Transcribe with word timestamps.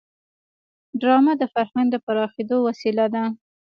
ډرامه 0.99 1.33
د 1.37 1.43
فرهنګ 1.53 1.87
د 1.91 1.95
پراخېدو 2.05 2.57
وسیله 2.67 3.05
ده 3.13 3.23